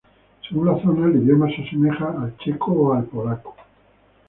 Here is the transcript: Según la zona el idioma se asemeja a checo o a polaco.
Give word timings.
Según 0.49 0.65
la 0.65 0.81
zona 0.81 1.05
el 1.05 1.17
idioma 1.21 1.47
se 1.47 1.61
asemeja 1.61 2.05
a 2.07 2.35
checo 2.37 2.71
o 2.73 2.93
a 2.95 3.03
polaco. 3.03 3.55